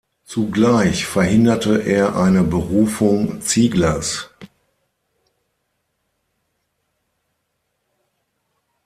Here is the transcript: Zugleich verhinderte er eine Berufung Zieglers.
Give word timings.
Zugleich 0.25 1.05
verhinderte 1.05 1.77
er 1.83 2.15
eine 2.15 2.41
Berufung 2.43 3.39
Zieglers. 3.43 4.31